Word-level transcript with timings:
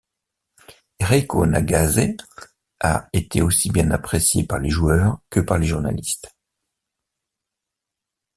Reiko 0.99 1.45
Nagase 1.45 2.15
a 2.79 3.07
été 3.13 3.43
aussi 3.43 3.69
bien 3.69 3.91
appréciée 3.91 4.43
par 4.43 4.57
les 4.57 4.71
joueurs 4.71 5.19
que 5.29 5.39
par 5.39 5.59
les 5.59 5.67
journalistes. 5.67 6.33